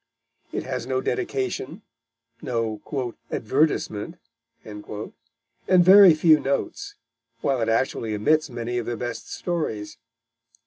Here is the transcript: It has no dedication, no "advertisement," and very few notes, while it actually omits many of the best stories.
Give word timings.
It 0.51 0.63
has 0.63 0.87
no 0.87 0.99
dedication, 0.99 1.83
no 2.41 2.81
"advertisement," 3.29 4.15
and 4.65 4.81
very 5.69 6.15
few 6.15 6.39
notes, 6.39 6.95
while 7.41 7.61
it 7.61 7.69
actually 7.69 8.15
omits 8.15 8.49
many 8.49 8.79
of 8.79 8.87
the 8.87 8.97
best 8.97 9.31
stories. 9.31 9.99